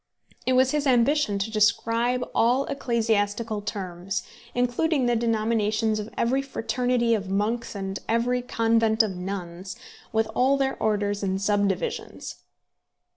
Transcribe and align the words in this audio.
It 0.47 0.53
was 0.53 0.71
his 0.71 0.87
ambition 0.87 1.37
to 1.37 1.51
describe 1.51 2.27
all 2.33 2.65
ecclesiastical 2.65 3.61
terms, 3.61 4.23
including 4.55 5.05
the 5.05 5.15
denominations 5.15 5.99
of 5.99 6.11
every 6.17 6.41
fraternity 6.41 7.13
of 7.13 7.29
monks 7.29 7.75
and 7.75 7.99
every 8.09 8.41
convent 8.41 9.03
of 9.03 9.11
nuns, 9.15 9.75
with 10.11 10.25
all 10.33 10.57
their 10.57 10.75
orders 10.81 11.21
and 11.21 11.39
subdivisions. 11.39 12.37